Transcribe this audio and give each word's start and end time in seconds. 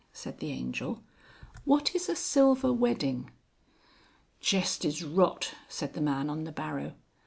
said 0.11 0.39
the 0.39 0.49
Angel. 0.51 1.03
"What 1.63 1.93
is 1.93 2.09
a 2.09 2.15
silver 2.15 2.73
wedding?" 2.73 3.29
"Jest 4.39 4.83
is 4.83 5.03
rot," 5.03 5.53
said 5.69 5.93
the 5.93 6.01
man 6.01 6.27
on 6.27 6.43
the 6.43 6.51
barrow. 6.51 6.93